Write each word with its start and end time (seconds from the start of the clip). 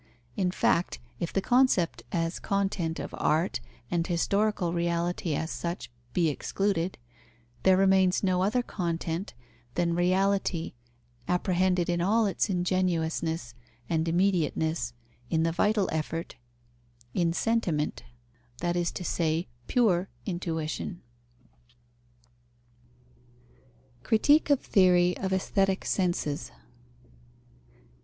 In 0.35 0.49
fact, 0.49 0.97
if 1.19 1.31
the 1.31 1.43
concept 1.43 2.01
as 2.11 2.39
content 2.39 2.97
of 2.99 3.13
art, 3.19 3.59
and 3.91 4.07
historical 4.07 4.73
reality 4.73 5.35
as 5.35 5.51
such, 5.51 5.91
be 6.11 6.27
excluded, 6.27 6.97
there 7.61 7.77
remains 7.77 8.23
no 8.23 8.41
other 8.41 8.63
content 8.63 9.35
than 9.75 9.93
reality 9.93 10.73
apprehended 11.27 11.87
in 11.87 12.01
all 12.01 12.25
its 12.25 12.49
ingenuousness 12.49 13.53
and 13.87 14.07
immediateness 14.07 14.93
in 15.29 15.43
the 15.43 15.51
vital 15.51 15.87
effort, 15.91 16.35
in 17.13 17.31
sentiment, 17.31 18.01
that 18.57 18.75
is 18.75 18.91
to 18.93 19.03
say, 19.03 19.49
pure 19.67 20.09
intuition. 20.25 21.03
_Critique 24.03 24.49
of 24.49 24.61
theory 24.61 25.15
of 25.17 25.31
aesthetic 25.31 25.85
senses. 25.85 26.49